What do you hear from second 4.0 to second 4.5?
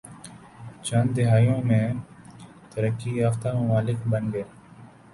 بن گئے